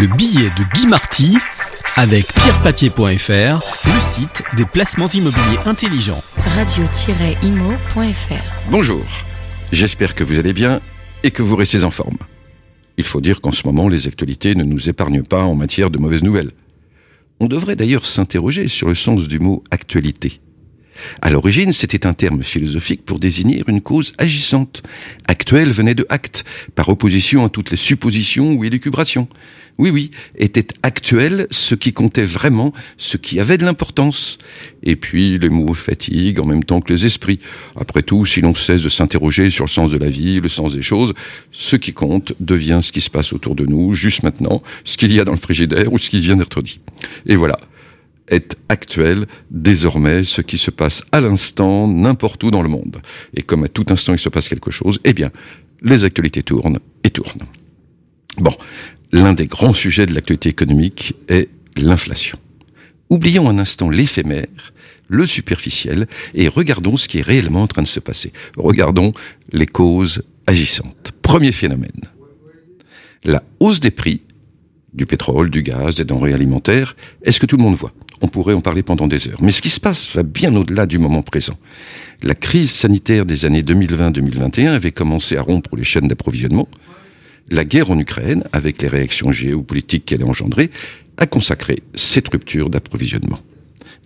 Le 0.00 0.06
billet 0.06 0.48
de 0.56 0.64
Guy 0.72 0.86
Marty 0.86 1.36
avec 1.96 2.32
pierrepapier.fr, 2.32 3.60
le 3.84 4.00
site 4.00 4.42
des 4.56 4.64
placements 4.64 5.08
immobiliers 5.08 5.58
intelligents. 5.66 6.22
radio-imo.fr 6.38 7.90
Bonjour, 8.70 9.04
j'espère 9.72 10.14
que 10.14 10.24
vous 10.24 10.38
allez 10.38 10.54
bien 10.54 10.80
et 11.22 11.30
que 11.30 11.42
vous 11.42 11.54
restez 11.54 11.84
en 11.84 11.90
forme. 11.90 12.16
Il 12.96 13.04
faut 13.04 13.20
dire 13.20 13.42
qu'en 13.42 13.52
ce 13.52 13.66
moment, 13.66 13.88
les 13.88 14.06
actualités 14.06 14.54
ne 14.54 14.64
nous 14.64 14.88
épargnent 14.88 15.22
pas 15.22 15.42
en 15.42 15.54
matière 15.54 15.90
de 15.90 15.98
mauvaises 15.98 16.22
nouvelles. 16.22 16.52
On 17.38 17.46
devrait 17.46 17.76
d'ailleurs 17.76 18.06
s'interroger 18.06 18.68
sur 18.68 18.88
le 18.88 18.94
sens 18.94 19.28
du 19.28 19.38
mot 19.38 19.62
actualité. 19.70 20.40
À 21.22 21.30
l'origine, 21.30 21.72
c'était 21.72 22.06
un 22.06 22.12
terme 22.12 22.42
philosophique 22.42 23.04
pour 23.04 23.18
désigner 23.18 23.62
une 23.66 23.80
cause 23.80 24.12
agissante. 24.18 24.82
Actuelle 25.26 25.70
venait 25.70 25.94
de 25.94 26.06
acte, 26.08 26.44
par 26.74 26.88
opposition 26.88 27.44
à 27.44 27.48
toutes 27.48 27.70
les 27.70 27.76
suppositions 27.76 28.52
ou 28.52 28.64
élucubrations. 28.64 29.28
Oui, 29.78 29.90
oui, 29.90 30.10
était 30.36 30.66
actuel 30.82 31.46
ce 31.50 31.74
qui 31.74 31.94
comptait 31.94 32.24
vraiment, 32.24 32.74
ce 32.98 33.16
qui 33.16 33.40
avait 33.40 33.56
de 33.56 33.64
l'importance. 33.64 34.36
Et 34.82 34.94
puis 34.94 35.38
les 35.38 35.48
mots 35.48 35.72
fatiguent 35.72 36.40
en 36.40 36.44
même 36.44 36.64
temps 36.64 36.82
que 36.82 36.92
les 36.92 37.06
esprits. 37.06 37.40
Après 37.76 38.02
tout, 38.02 38.26
si 38.26 38.42
l'on 38.42 38.54
cesse 38.54 38.82
de 38.82 38.90
s'interroger 38.90 39.48
sur 39.48 39.64
le 39.64 39.70
sens 39.70 39.90
de 39.90 39.96
la 39.96 40.10
vie, 40.10 40.40
le 40.40 40.50
sens 40.50 40.74
des 40.74 40.82
choses, 40.82 41.14
ce 41.50 41.76
qui 41.76 41.94
compte 41.94 42.34
devient 42.40 42.80
ce 42.82 42.92
qui 42.92 43.00
se 43.00 43.08
passe 43.08 43.32
autour 43.32 43.54
de 43.54 43.64
nous, 43.64 43.94
juste 43.94 44.22
maintenant, 44.22 44.62
ce 44.84 44.98
qu'il 44.98 45.14
y 45.14 45.20
a 45.20 45.24
dans 45.24 45.32
le 45.32 45.38
frigidaire 45.38 45.90
ou 45.92 45.98
ce 45.98 46.10
qui 46.10 46.20
vient 46.20 46.36
d'être 46.36 46.60
dit. 46.60 46.80
Et 47.24 47.36
voilà 47.36 47.56
est 48.30 48.56
actuel 48.68 49.26
désormais 49.50 50.24
ce 50.24 50.40
qui 50.40 50.56
se 50.56 50.70
passe 50.70 51.02
à 51.12 51.20
l'instant 51.20 51.86
n'importe 51.86 52.42
où 52.44 52.50
dans 52.50 52.62
le 52.62 52.68
monde. 52.68 53.02
Et 53.36 53.42
comme 53.42 53.64
à 53.64 53.68
tout 53.68 53.84
instant 53.90 54.14
il 54.14 54.18
se 54.18 54.28
passe 54.28 54.48
quelque 54.48 54.70
chose, 54.70 55.00
eh 55.04 55.12
bien, 55.12 55.30
les 55.82 56.04
actualités 56.04 56.42
tournent 56.42 56.78
et 57.04 57.10
tournent. 57.10 57.46
Bon, 58.38 58.54
l'un 59.12 59.32
des 59.32 59.46
grands 59.46 59.74
sujets 59.74 60.06
de 60.06 60.14
l'actualité 60.14 60.48
économique 60.48 61.14
est 61.28 61.48
l'inflation. 61.76 62.38
Oublions 63.10 63.48
un 63.48 63.58
instant 63.58 63.90
l'éphémère, 63.90 64.72
le 65.08 65.26
superficiel, 65.26 66.06
et 66.34 66.46
regardons 66.48 66.96
ce 66.96 67.08
qui 67.08 67.18
est 67.18 67.22
réellement 67.22 67.62
en 67.62 67.66
train 67.66 67.82
de 67.82 67.88
se 67.88 67.98
passer. 67.98 68.32
Regardons 68.56 69.10
les 69.52 69.66
causes 69.66 70.22
agissantes. 70.46 71.12
Premier 71.22 71.52
phénomène. 71.52 72.08
La 73.24 73.42
hausse 73.58 73.80
des 73.80 73.90
prix 73.90 74.22
du 74.94 75.06
pétrole, 75.06 75.50
du 75.50 75.62
gaz, 75.62 75.96
des 75.96 76.04
denrées 76.04 76.32
alimentaires, 76.32 76.96
est-ce 77.22 77.40
que 77.40 77.46
tout 77.46 77.56
le 77.56 77.62
monde 77.62 77.76
voit? 77.76 77.92
On 78.20 78.28
pourrait 78.28 78.54
en 78.54 78.60
parler 78.60 78.82
pendant 78.82 79.06
des 79.06 79.28
heures. 79.28 79.42
Mais 79.42 79.52
ce 79.52 79.62
qui 79.62 79.70
se 79.70 79.80
passe 79.80 80.14
va 80.14 80.22
bien 80.22 80.54
au-delà 80.54 80.86
du 80.86 80.98
moment 80.98 81.22
présent. 81.22 81.58
La 82.22 82.34
crise 82.34 82.70
sanitaire 82.70 83.24
des 83.24 83.44
années 83.44 83.62
2020-2021 83.62 84.68
avait 84.68 84.92
commencé 84.92 85.36
à 85.36 85.42
rompre 85.42 85.76
les 85.76 85.84
chaînes 85.84 86.08
d'approvisionnement. 86.08 86.68
La 87.50 87.64
guerre 87.64 87.90
en 87.90 87.98
Ukraine, 87.98 88.44
avec 88.52 88.82
les 88.82 88.88
réactions 88.88 89.32
géopolitiques 89.32 90.04
qu'elle 90.04 90.22
a 90.22 90.26
engendrées, 90.26 90.70
a 91.16 91.26
consacré 91.26 91.82
cette 91.94 92.28
rupture 92.28 92.70
d'approvisionnement 92.70 93.40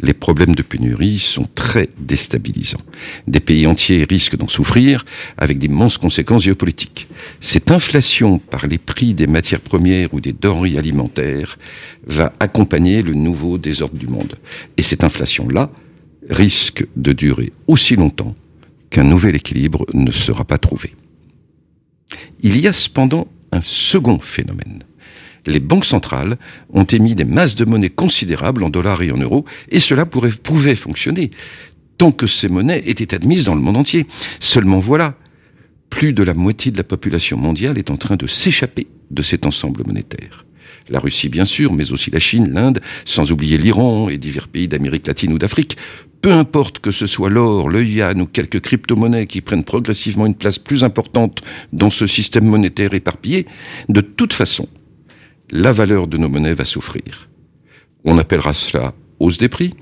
les 0.00 0.14
problèmes 0.14 0.54
de 0.54 0.62
pénurie 0.62 1.18
sont 1.18 1.48
très 1.54 1.88
déstabilisants. 1.98 2.80
Des 3.28 3.40
pays 3.40 3.66
entiers 3.66 4.04
risquent 4.08 4.36
d'en 4.36 4.48
souffrir 4.48 5.04
avec 5.38 5.58
d'immenses 5.58 5.96
conséquences 5.96 6.42
géopolitiques. 6.42 7.08
Cette 7.40 7.70
inflation 7.70 8.38
par 8.38 8.66
les 8.66 8.78
prix 8.78 9.14
des 9.14 9.28
matières 9.28 9.60
premières 9.60 10.12
ou 10.12 10.20
des 10.20 10.32
denrées 10.32 10.76
alimentaires 10.76 11.58
va 12.06 12.32
accompagner 12.40 13.02
le 13.02 13.14
nouveau 13.14 13.58
désordre 13.58 13.96
du 13.96 14.08
monde. 14.08 14.34
Et 14.76 14.82
cette 14.82 15.04
inflation-là 15.04 15.70
risque 16.28 16.84
de 16.96 17.12
durer 17.12 17.52
aussi 17.68 17.94
longtemps 17.94 18.34
qu'un 18.90 19.04
nouvel 19.04 19.36
équilibre 19.36 19.86
ne 19.94 20.10
sera 20.10 20.44
pas 20.44 20.58
trouvé. 20.58 20.94
Il 22.40 22.60
y 22.60 22.66
a 22.66 22.72
cependant 22.72 23.28
un 23.52 23.60
second 23.60 24.18
phénomène 24.18 24.80
les 25.46 25.60
banques 25.60 25.84
centrales 25.84 26.36
ont 26.72 26.84
émis 26.84 27.14
des 27.14 27.24
masses 27.24 27.54
de 27.54 27.64
monnaie 27.64 27.90
considérables 27.90 28.62
en 28.64 28.70
dollars 28.70 29.02
et 29.02 29.12
en 29.12 29.16
euros, 29.16 29.44
et 29.70 29.80
cela 29.80 30.06
pouvait 30.06 30.74
fonctionner 30.74 31.30
tant 31.98 32.12
que 32.12 32.26
ces 32.26 32.48
monnaies 32.48 32.82
étaient 32.86 33.14
admises 33.14 33.46
dans 33.46 33.54
le 33.54 33.60
monde 33.60 33.76
entier. 33.76 34.06
Seulement 34.40 34.78
voilà, 34.78 35.14
plus 35.90 36.12
de 36.12 36.22
la 36.22 36.34
moitié 36.34 36.72
de 36.72 36.76
la 36.76 36.84
population 36.84 37.36
mondiale 37.36 37.78
est 37.78 37.90
en 37.90 37.96
train 37.96 38.16
de 38.16 38.26
s'échapper 38.26 38.86
de 39.10 39.22
cet 39.22 39.46
ensemble 39.46 39.84
monétaire. 39.86 40.44
La 40.88 40.98
Russie, 40.98 41.28
bien 41.28 41.44
sûr, 41.44 41.72
mais 41.72 41.92
aussi 41.92 42.10
la 42.10 42.18
Chine, 42.18 42.52
l'Inde, 42.52 42.80
sans 43.04 43.30
oublier 43.30 43.56
l'Iran 43.56 44.08
et 44.08 44.18
divers 44.18 44.48
pays 44.48 44.68
d'Amérique 44.68 45.06
latine 45.06 45.32
ou 45.32 45.38
d'Afrique. 45.38 45.76
Peu 46.22 46.32
importe 46.32 46.78
que 46.80 46.90
ce 46.90 47.06
soit 47.06 47.30
l'or, 47.30 47.68
le 47.68 47.84
yuan 47.84 48.20
ou 48.20 48.26
quelques 48.26 48.60
crypto-monnaies 48.60 49.26
qui 49.26 49.40
prennent 49.40 49.64
progressivement 49.64 50.26
une 50.26 50.34
place 50.34 50.58
plus 50.58 50.82
importante 50.84 51.42
dans 51.72 51.90
ce 51.90 52.06
système 52.06 52.46
monétaire 52.46 52.94
éparpillé, 52.94 53.46
de 53.88 54.00
toute 54.00 54.32
façon, 54.32 54.68
la 55.52 55.72
valeur 55.72 56.08
de 56.08 56.16
nos 56.16 56.30
monnaies 56.30 56.54
va 56.54 56.64
souffrir. 56.64 57.28
On 58.04 58.18
appellera 58.18 58.54
cela 58.54 58.94
hausse 59.20 59.38
des 59.38 59.48
prix, 59.48 59.74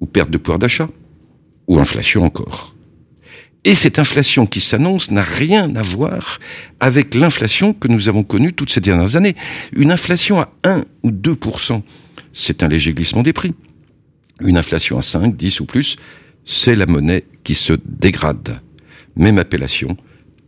ou 0.00 0.06
perte 0.06 0.30
de 0.30 0.36
pouvoir 0.36 0.58
d'achat, 0.58 0.88
ou 1.68 1.78
inflation 1.78 2.24
encore. 2.24 2.74
Et 3.64 3.76
cette 3.76 4.00
inflation 4.00 4.44
qui 4.44 4.60
s'annonce 4.60 5.12
n'a 5.12 5.22
rien 5.22 5.74
à 5.76 5.82
voir 5.82 6.40
avec 6.80 7.14
l'inflation 7.14 7.72
que 7.72 7.86
nous 7.86 8.08
avons 8.08 8.24
connue 8.24 8.52
toutes 8.52 8.72
ces 8.72 8.80
dernières 8.80 9.14
années. 9.14 9.36
Une 9.72 9.92
inflation 9.92 10.40
à 10.40 10.52
1 10.64 10.82
ou 11.04 11.10
2%, 11.12 11.80
c'est 12.32 12.64
un 12.64 12.68
léger 12.68 12.92
glissement 12.92 13.22
des 13.22 13.32
prix. 13.32 13.54
Une 14.40 14.58
inflation 14.58 14.98
à 14.98 15.02
5, 15.02 15.36
10 15.36 15.60
ou 15.60 15.64
plus, 15.66 15.96
c'est 16.44 16.74
la 16.74 16.86
monnaie 16.86 17.24
qui 17.44 17.54
se 17.54 17.74
dégrade. 17.84 18.60
Même 19.14 19.38
appellation, 19.38 19.96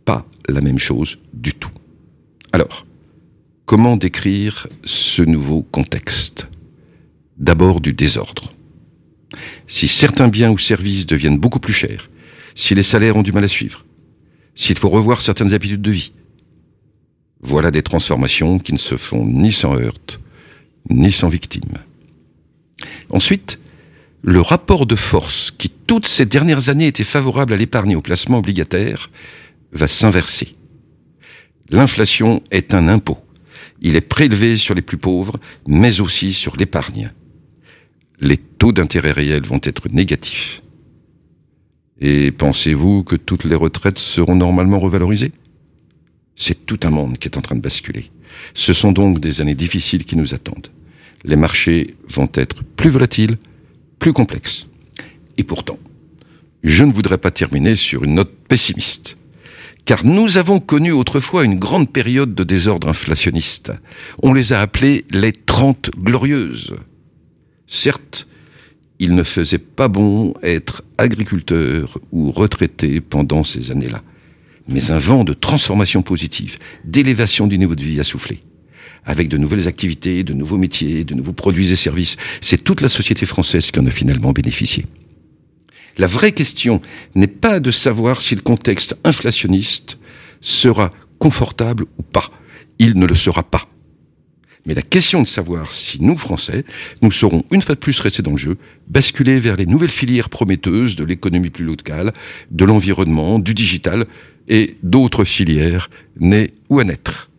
pas 0.03 0.25
la 0.49 0.59
même 0.59 0.79
chose 0.79 1.17
du 1.33 1.53
tout. 1.53 1.71
Alors, 2.51 2.85
Comment 3.65 3.97
décrire 3.97 4.67
ce 4.83 5.23
nouveau 5.23 5.63
contexte? 5.63 6.47
D'abord 7.39 7.81
du 7.81 7.93
désordre. 7.93 8.53
Si 9.65 9.87
certains 9.87 10.27
biens 10.27 10.51
ou 10.51 10.59
services 10.59 11.07
deviennent 11.07 11.39
beaucoup 11.39 11.59
plus 11.59 11.73
chers, 11.73 12.11
si 12.53 12.75
les 12.75 12.83
salaires 12.83 13.17
ont 13.17 13.23
du 13.23 13.31
mal 13.31 13.43
à 13.43 13.47
suivre, 13.47 13.83
s'il 14.53 14.77
faut 14.77 14.89
revoir 14.89 15.19
certaines 15.19 15.55
habitudes 15.55 15.81
de 15.81 15.89
vie, 15.89 16.11
voilà 17.41 17.71
des 17.71 17.81
transformations 17.81 18.59
qui 18.59 18.71
ne 18.71 18.77
se 18.77 18.97
font 18.97 19.25
ni 19.25 19.51
sans 19.51 19.75
heurte, 19.75 20.19
ni 20.91 21.11
sans 21.11 21.29
victime. 21.29 21.79
Ensuite, 23.09 23.59
le 24.21 24.41
rapport 24.41 24.85
de 24.85 24.95
force 24.95 25.49
qui 25.49 25.69
toutes 25.69 26.07
ces 26.07 26.27
dernières 26.27 26.69
années 26.69 26.87
était 26.87 27.03
favorable 27.03 27.53
à 27.53 27.57
l'épargne 27.57 27.91
et 27.91 27.95
au 27.95 28.01
placement 28.01 28.37
obligataire 28.37 29.09
va 29.71 29.87
s'inverser. 29.87 30.55
L'inflation 31.71 32.43
est 32.51 32.75
un 32.75 32.87
impôt 32.87 33.24
il 33.81 33.95
est 33.95 34.01
prélevé 34.01 34.57
sur 34.57 34.73
les 34.73 34.81
plus 34.81 34.97
pauvres, 34.97 35.39
mais 35.67 35.99
aussi 35.99 36.33
sur 36.33 36.55
l'épargne. 36.55 37.11
Les 38.19 38.37
taux 38.37 38.71
d'intérêt 38.71 39.11
réels 39.11 39.45
vont 39.45 39.59
être 39.63 39.89
négatifs. 39.89 40.61
Et 41.99 42.31
pensez-vous 42.31 43.03
que 43.03 43.15
toutes 43.15 43.43
les 43.43 43.55
retraites 43.55 43.99
seront 43.99 44.35
normalement 44.35 44.79
revalorisées? 44.79 45.31
C'est 46.35 46.65
tout 46.65 46.79
un 46.83 46.89
monde 46.89 47.17
qui 47.17 47.27
est 47.27 47.37
en 47.37 47.41
train 47.41 47.55
de 47.55 47.61
basculer. 47.61 48.11
Ce 48.53 48.73
sont 48.73 48.91
donc 48.91 49.19
des 49.19 49.39
années 49.41 49.55
difficiles 49.55 50.03
qui 50.03 50.17
nous 50.17 50.33
attendent. 50.33 50.67
Les 51.23 51.37
marchés 51.37 51.95
vont 52.09 52.29
être 52.33 52.63
plus 52.63 52.89
volatiles, 52.89 53.37
plus 53.99 54.13
complexes. 54.13 54.67
Et 55.37 55.43
pourtant, 55.43 55.79
je 56.63 56.83
ne 56.83 56.91
voudrais 56.91 57.17
pas 57.17 57.31
terminer 57.31 57.75
sur 57.75 58.03
une 58.03 58.15
note 58.15 58.35
pessimiste 58.47 59.17
car 59.85 60.03
nous 60.03 60.37
avons 60.37 60.59
connu 60.59 60.91
autrefois 60.91 61.45
une 61.45 61.59
grande 61.59 61.91
période 61.91 62.33
de 62.33 62.43
désordre 62.43 62.89
inflationniste. 62.89 63.71
On 64.21 64.33
les 64.33 64.51
a 64.51 64.59
appelées 64.59 65.05
les 65.11 65.31
Trente 65.31 65.91
Glorieuses. 65.97 66.75
Certes, 67.67 68.27
il 68.99 69.11
ne 69.11 69.23
faisait 69.23 69.59
pas 69.59 69.87
bon 69.87 70.33
être 70.41 70.83
agriculteur 70.97 71.99
ou 72.11 72.31
retraité 72.31 72.99
pendant 72.99 73.43
ces 73.43 73.71
années-là. 73.71 74.01
Mais 74.67 74.89
un 74.89 74.99
vent 74.99 75.23
de 75.23 75.33
transformation 75.33 76.01
positive, 76.01 76.57
d'élévation 76.83 77.45
du 77.45 77.59
niveau 77.59 77.75
de 77.75 77.83
vie 77.83 77.99
a 77.99 78.03
soufflé. 78.03 78.39
Avec 79.05 79.27
de 79.27 79.37
nouvelles 79.37 79.67
activités, 79.67 80.23
de 80.23 80.33
nouveaux 80.33 80.57
métiers, 80.57 81.03
de 81.03 81.13
nouveaux 81.13 81.33
produits 81.33 81.71
et 81.71 81.75
services, 81.75 82.17
c'est 82.41 82.63
toute 82.63 82.81
la 82.81 82.89
société 82.89 83.27
française 83.27 83.69
qui 83.69 83.79
en 83.79 83.85
a 83.85 83.91
finalement 83.91 84.31
bénéficié. 84.31 84.87
La 85.97 86.07
vraie 86.07 86.33
question 86.33 86.81
n'est 87.15 87.27
pas 87.27 87.59
de 87.59 87.71
savoir 87.71 88.21
si 88.21 88.35
le 88.35 88.41
contexte 88.41 88.97
inflationniste 89.03 89.97
sera 90.41 90.91
confortable 91.19 91.85
ou 91.97 92.03
pas. 92.03 92.29
Il 92.79 92.97
ne 92.97 93.05
le 93.05 93.15
sera 93.15 93.43
pas. 93.43 93.69
Mais 94.65 94.73
la 94.73 94.81
question 94.81 95.21
de 95.21 95.27
savoir 95.27 95.71
si 95.71 96.01
nous, 96.01 96.17
Français, 96.17 96.65
nous 97.01 97.11
serons 97.11 97.45
une 97.51 97.61
fois 97.61 97.75
de 97.75 97.79
plus 97.79 97.99
restés 97.99 98.23
dans 98.23 98.31
le 98.31 98.37
jeu, 98.37 98.57
basculer 98.87 99.39
vers 99.39 99.55
les 99.55 99.67
nouvelles 99.67 99.91
filières 99.91 100.29
prometteuses 100.29 100.95
de 100.95 101.03
l'économie 101.03 101.51
plus 101.51 101.65
locale, 101.65 102.13
de 102.51 102.65
l'environnement, 102.65 103.37
du 103.37 103.53
digital 103.53 104.05
et 104.47 104.75
d'autres 104.81 105.23
filières 105.23 105.89
nées 106.19 106.51
ou 106.69 106.79
à 106.79 106.83
naître. 106.83 107.29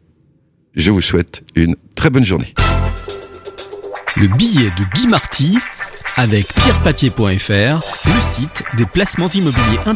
Je 0.74 0.90
vous 0.90 1.00
souhaite 1.00 1.42
une 1.56 1.74
très 1.96 2.10
bonne 2.10 2.24
journée. 2.24 2.54
Le 4.16 4.28
billet 4.28 4.70
de 4.70 4.84
Guy 4.94 5.08
Marty 5.08 5.58
avec 6.16 6.52
pierrepapier.fr, 6.54 7.80
le 8.06 8.20
site 8.20 8.64
des 8.76 8.86
placements 8.86 9.28
immobiliers 9.28 9.80